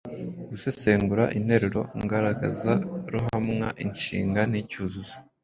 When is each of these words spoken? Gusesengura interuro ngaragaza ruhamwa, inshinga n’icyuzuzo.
Gusesengura 0.49 1.23
interuro 1.37 1.81
ngaragaza 2.03 2.73
ruhamwa, 3.11 3.67
inshinga 3.85 4.41
n’icyuzuzo. 4.51 5.15